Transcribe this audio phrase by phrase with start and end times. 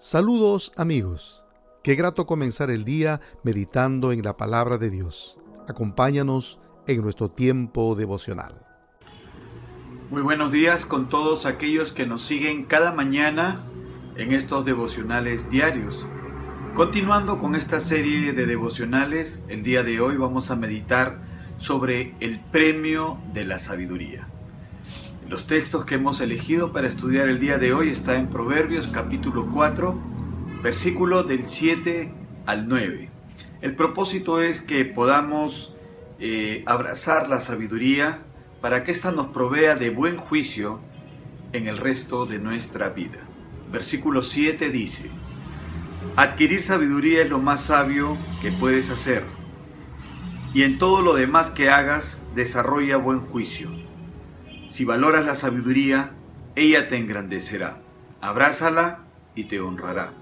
[0.00, 1.44] Saludos amigos.
[1.82, 5.38] Qué grato comenzar el día meditando en la palabra de Dios.
[5.66, 8.64] Acompáñanos en nuestro tiempo devocional.
[10.08, 13.64] Muy buenos días con todos aquellos que nos siguen cada mañana
[14.16, 16.06] en estos devocionales diarios.
[16.76, 21.22] Continuando con esta serie de devocionales, el día de hoy vamos a meditar
[21.56, 24.28] sobre el premio de la sabiduría.
[25.28, 29.50] Los textos que hemos elegido para estudiar el día de hoy están en Proverbios capítulo
[29.52, 29.94] 4,
[30.62, 32.10] versículo del 7
[32.46, 33.10] al 9.
[33.60, 35.76] El propósito es que podamos
[36.18, 38.22] eh, abrazar la sabiduría
[38.62, 40.80] para que ésta nos provea de buen juicio
[41.52, 43.18] en el resto de nuestra vida.
[43.70, 45.10] Versículo 7 dice,
[46.16, 49.24] Adquirir sabiduría es lo más sabio que puedes hacer,
[50.54, 53.87] y en todo lo demás que hagas desarrolla buen juicio
[54.68, 56.12] si valoras la sabiduría,
[56.54, 57.80] ella te engrandecerá.
[58.20, 59.04] Abrázala
[59.34, 60.12] y te honrará.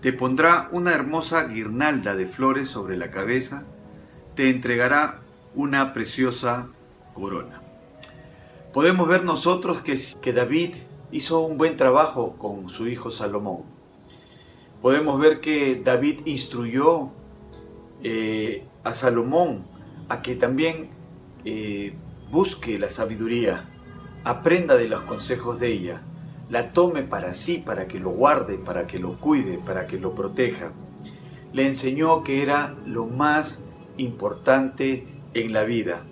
[0.00, 3.64] Te pondrá una hermosa guirnalda de flores sobre la cabeza.
[4.34, 5.20] Te entregará
[5.54, 6.68] una preciosa
[7.14, 7.62] corona.
[8.72, 10.76] Podemos ver nosotros que, que David
[11.10, 13.64] hizo un buen trabajo con su hijo Salomón.
[14.80, 17.10] Podemos ver que David instruyó
[18.02, 19.66] eh, a Salomón
[20.08, 20.90] a que también
[21.44, 21.94] eh,
[22.30, 23.69] busque la sabiduría
[24.24, 26.02] aprenda de los consejos de ella,
[26.48, 30.14] la tome para sí, para que lo guarde, para que lo cuide, para que lo
[30.14, 30.72] proteja.
[31.52, 33.62] Le enseñó que era lo más
[33.96, 36.02] importante en la vida.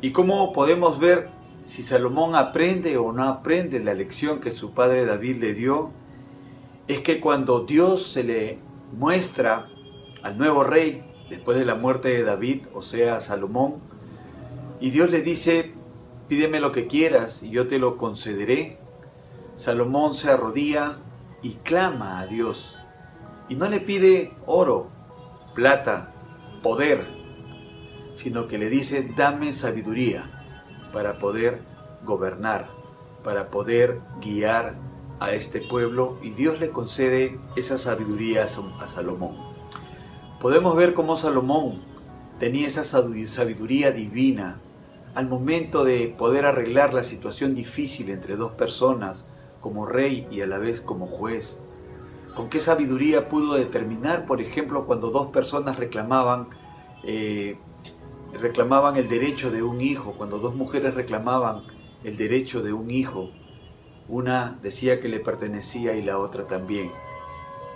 [0.00, 1.28] Y cómo podemos ver
[1.64, 5.90] si Salomón aprende o no aprende la lección que su padre David le dio,
[6.86, 8.58] es que cuando Dios se le
[8.96, 9.68] muestra
[10.22, 13.76] al nuevo rey, después de la muerte de David, o sea, Salomón,
[14.80, 15.74] y Dios le dice,
[16.28, 18.78] pídeme lo que quieras y yo te lo concederé.
[19.56, 20.98] Salomón se arrodilla
[21.42, 22.76] y clama a Dios.
[23.48, 24.88] Y no le pide oro,
[25.54, 26.14] plata,
[26.62, 27.06] poder,
[28.14, 30.44] sino que le dice, dame sabiduría
[30.92, 31.62] para poder
[32.04, 32.68] gobernar,
[33.24, 34.76] para poder guiar
[35.20, 36.18] a este pueblo.
[36.22, 39.36] Y Dios le concede esa sabiduría a Salomón.
[40.40, 41.82] Podemos ver cómo Salomón
[42.38, 44.60] tenía esa sabiduría divina
[45.14, 49.24] al momento de poder arreglar la situación difícil entre dos personas,
[49.60, 51.60] como rey y a la vez como juez?
[52.34, 56.48] ¿Con qué sabiduría pudo determinar, por ejemplo, cuando dos personas reclamaban,
[57.04, 57.58] eh,
[58.32, 61.64] reclamaban el derecho de un hijo, cuando dos mujeres reclamaban
[62.04, 63.30] el derecho de un hijo?
[64.08, 66.92] Una decía que le pertenecía y la otra también.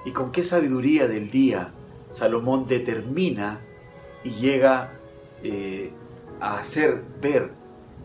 [0.05, 1.73] ¿Y con qué sabiduría del día
[2.13, 3.61] Salomón determina
[4.23, 5.01] y llega
[5.43, 5.93] eh,
[6.43, 7.53] a hacer ver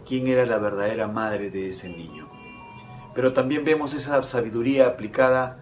[0.05, 2.29] quién era la verdadera madre de ese niño.
[3.15, 5.57] Pero también vemos esa sabiduría aplicada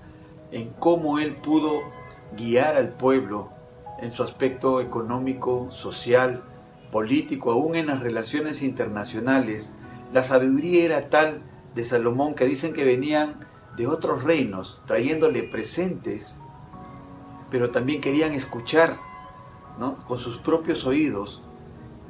[0.52, 1.84] en cómo él pudo
[2.36, 3.50] guiar al pueblo
[4.02, 6.44] en su aspecto económico, social,
[6.92, 9.74] político, aún en las relaciones internacionales.
[10.12, 11.44] La sabiduría era tal
[11.76, 13.48] de Salomón que dicen que venían
[13.78, 16.38] de otros reinos trayéndole presentes,
[17.50, 18.98] pero también querían escuchar
[19.80, 19.98] ¿no?
[20.06, 21.45] con sus propios oídos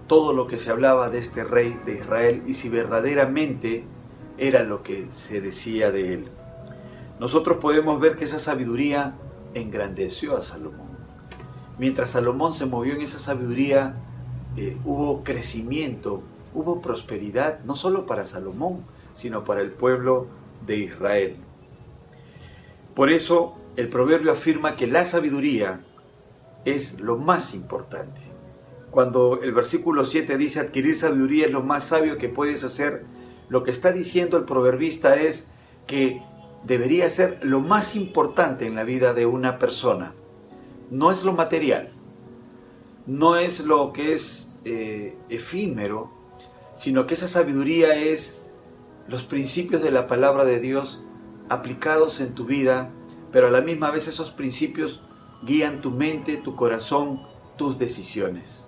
[0.08, 3.86] todo lo que se hablaba de este rey de Israel y si verdaderamente
[4.38, 6.28] era lo que se decía de él.
[7.20, 9.16] Nosotros podemos ver que esa sabiduría
[9.54, 10.90] engrandeció a Salomón.
[11.80, 13.96] Mientras Salomón se movió en esa sabiduría,
[14.58, 16.22] eh, hubo crecimiento,
[16.54, 20.28] hubo prosperidad, no solo para Salomón, sino para el pueblo
[20.66, 21.38] de Israel.
[22.94, 25.82] Por eso el proverbio afirma que la sabiduría
[26.66, 28.35] es lo más importante
[28.96, 33.04] cuando el versículo 7 dice adquirir sabiduría es lo más sabio que puedes hacer,
[33.50, 35.50] lo que está diciendo el proverbista es
[35.86, 36.24] que
[36.64, 40.14] debería ser lo más importante en la vida de una persona.
[40.92, 41.92] No es lo material,
[43.06, 46.14] no es lo que es eh, efímero,
[46.78, 48.42] sino que esa sabiduría es
[49.10, 51.04] los principios de la palabra de Dios
[51.50, 52.92] aplicados en tu vida,
[53.34, 55.02] pero a la misma vez esos principios
[55.44, 57.24] guían tu mente, tu corazón,
[57.58, 58.68] tus decisiones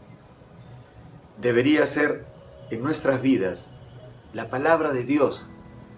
[1.39, 2.25] debería ser
[2.71, 3.69] en nuestras vidas
[4.33, 5.47] la palabra de Dios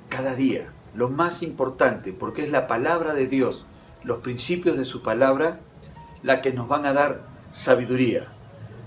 [0.10, 3.66] cada día, lo más importante, porque es la palabra de Dios,
[4.04, 5.60] los principios de su palabra,
[6.24, 8.28] la que nos van a dar sabiduría.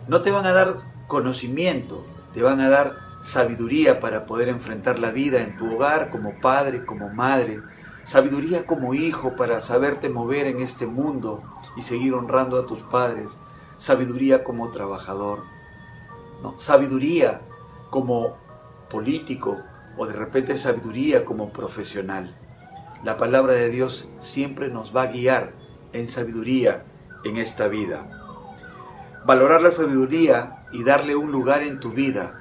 [0.08, 0.76] No te van a dar
[1.06, 2.04] conocimiento,
[2.34, 6.84] te van a dar sabiduría para poder enfrentar la vida en tu hogar como padre,
[6.84, 7.60] como madre,
[8.04, 11.42] sabiduría como hijo para saberte mover en este mundo
[11.76, 13.38] y seguir honrando a tus padres,
[13.78, 15.44] sabiduría como trabajador,
[16.56, 17.40] sabiduría
[17.90, 18.36] como
[18.88, 19.58] político
[19.96, 22.36] o de repente sabiduría como profesional.
[23.04, 25.52] La palabra de Dios siempre nos va a guiar
[25.92, 26.84] en sabiduría
[27.24, 28.08] en esta vida.
[29.24, 32.40] Valorar la sabiduría y darle un lugar en tu vida.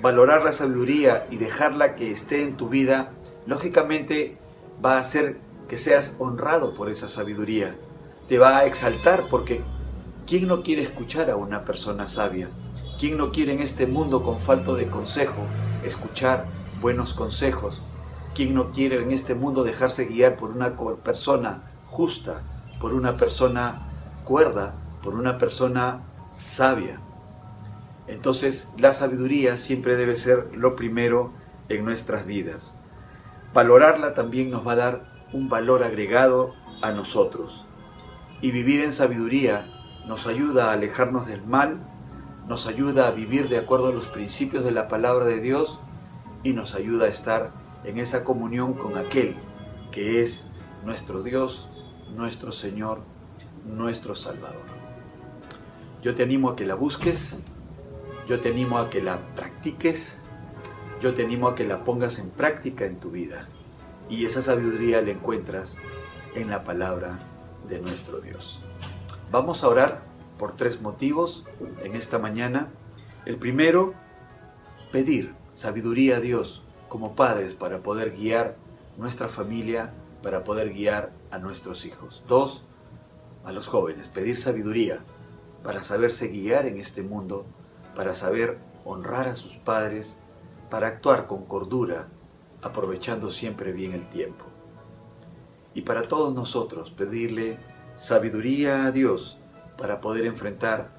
[0.00, 3.12] Valorar la sabiduría y dejarla que esté en tu vida,
[3.46, 4.36] lógicamente
[4.84, 5.38] va a hacer
[5.68, 7.76] que seas honrado por esa sabiduría.
[8.28, 9.62] Te va a exaltar porque
[10.26, 12.50] ¿quién no quiere escuchar a una persona sabia?
[12.98, 15.42] ¿Quién no quiere en este mundo con falto de consejo
[15.84, 16.46] escuchar
[16.80, 17.82] buenos consejos?
[18.34, 22.40] ¿Quién no quiere en este mundo dejarse guiar por una persona justa,
[22.80, 23.92] por una persona
[24.24, 26.98] cuerda, por una persona sabia?
[28.06, 31.32] Entonces la sabiduría siempre debe ser lo primero
[31.68, 32.74] en nuestras vidas.
[33.52, 37.66] Valorarla también nos va a dar un valor agregado a nosotros.
[38.40, 39.66] Y vivir en sabiduría
[40.06, 41.92] nos ayuda a alejarnos del mal,
[42.48, 45.80] nos ayuda a vivir de acuerdo a los principios de la palabra de Dios
[46.42, 47.50] y nos ayuda a estar
[47.84, 49.36] en esa comunión con aquel
[49.90, 50.46] que es
[50.84, 51.68] nuestro Dios,
[52.14, 53.00] nuestro Señor,
[53.64, 54.62] nuestro Salvador.
[56.02, 57.38] Yo te animo a que la busques,
[58.28, 60.18] yo te animo a que la practiques,
[61.00, 63.48] yo te animo a que la pongas en práctica en tu vida.
[64.08, 65.78] Y esa sabiduría la encuentras
[66.36, 67.18] en la palabra
[67.68, 68.60] de nuestro Dios.
[69.32, 70.02] Vamos a orar
[70.38, 71.44] por tres motivos
[71.82, 72.68] en esta mañana.
[73.24, 73.94] El primero,
[74.92, 78.56] pedir sabiduría a Dios como padres para poder guiar
[78.96, 79.92] nuestra familia,
[80.22, 82.24] para poder guiar a nuestros hijos.
[82.28, 82.62] Dos,
[83.44, 85.00] a los jóvenes, pedir sabiduría
[85.62, 87.44] para saberse guiar en este mundo,
[87.94, 90.18] para saber honrar a sus padres,
[90.70, 92.08] para actuar con cordura,
[92.62, 94.44] aprovechando siempre bien el tiempo.
[95.74, 97.58] Y para todos nosotros pedirle
[97.96, 99.38] sabiduría a Dios
[99.76, 100.90] para poder enfrentar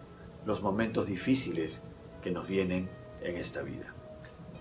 [0.46, 1.84] los momentos difíciles
[2.22, 2.90] que nos vienen
[3.22, 3.94] en esta vida.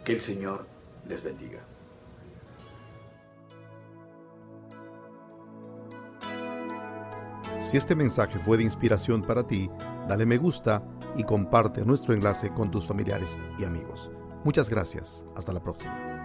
[0.04, 0.66] Que el Señor
[1.08, 1.60] les bendiga.
[7.62, 9.68] Si este mensaje fue de inspiración para ti,
[10.08, 10.84] dale me gusta
[11.16, 14.10] y comparte nuestro enlace con tus familiares y amigos.
[14.44, 15.24] Muchas gracias.
[15.34, 16.15] Hasta la próxima.